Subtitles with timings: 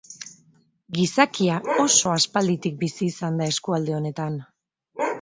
[0.99, 4.45] Gizakia oso aspalditik bizi izan da eskualde honetan.